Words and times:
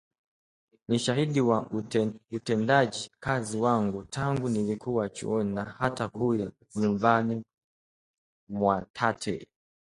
ni 0.87 0.99
shahidi 0.99 1.41
wa 1.41 1.69
utendaji 2.31 3.11
kazi 3.19 3.57
wangu 3.57 4.03
tangu 4.03 4.49
nikiwa 4.49 5.09
chuoni 5.09 5.53
na 5.55 5.63
hata 5.63 6.09
kule 6.09 6.51
nyumbani 6.75 7.43
Mwatate 8.49 9.47